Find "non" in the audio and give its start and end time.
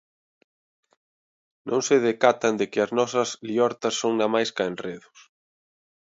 1.69-1.81